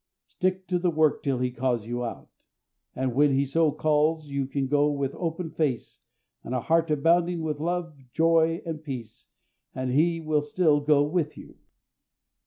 Stick 0.25 0.65
to 0.69 0.79
the 0.79 0.89
work 0.89 1.21
till 1.21 1.37
He 1.37 1.51
calls 1.51 1.85
you 1.85 2.03
out, 2.03 2.27
and 2.95 3.13
when 3.13 3.31
He 3.35 3.45
so 3.45 3.71
calls 3.71 4.29
you 4.29 4.47
can 4.47 4.65
go 4.67 4.89
with 4.89 5.13
open 5.13 5.51
face 5.51 6.01
and 6.43 6.55
a 6.55 6.59
heart 6.61 6.89
abounding 6.89 7.41
with 7.41 7.59
love, 7.59 7.95
joy, 8.11 8.63
and 8.65 8.83
peace, 8.83 9.27
and 9.75 9.91
He 9.91 10.19
will 10.19 10.41
still 10.41 10.79
go 10.79 11.03
with 11.03 11.37
you. 11.37 11.59